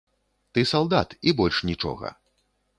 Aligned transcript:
Ты 0.57 0.63
салдат, 0.71 1.15
і 1.27 1.35
больш 1.43 1.63
нічога. 1.73 2.15